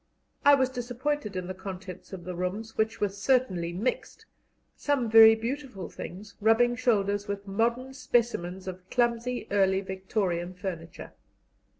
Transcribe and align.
I 0.43 0.55
was 0.55 0.69
disappointed 0.69 1.35
in 1.35 1.45
the 1.45 1.53
contents 1.53 2.11
of 2.11 2.23
the 2.23 2.33
rooms, 2.33 2.75
which 2.75 2.99
were 2.99 3.07
certainly 3.09 3.71
mixed, 3.71 4.25
some 4.75 5.11
very 5.11 5.35
beautiful 5.35 5.89
things 5.89 6.33
rubbing 6.41 6.75
shoulders 6.75 7.27
with 7.27 7.45
modern 7.45 7.93
specimens 7.93 8.67
of 8.67 8.89
clumsy 8.89 9.45
early 9.51 9.81
Victorian 9.81 10.55
furniture. 10.55 11.13